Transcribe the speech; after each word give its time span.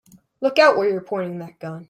Look 0.41 0.57
out 0.57 0.77
where 0.77 0.89
you're 0.89 0.99
pointing 1.01 1.37
that 1.39 1.59
gun! 1.59 1.79